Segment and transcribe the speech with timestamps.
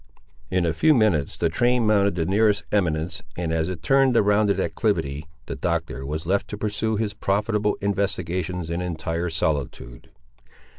[0.49, 4.23] In a few minutes the train mounted the nearest eminence, and, as it turned the
[4.23, 10.09] rounded acclivity, the Doctor was left to pursue his profitable investigations in entire solitude.